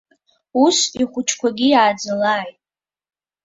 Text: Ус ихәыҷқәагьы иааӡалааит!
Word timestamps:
Ус 0.63 0.77
ихәыҷқәагьы 1.01 1.67
иааӡалааит! 1.69 2.57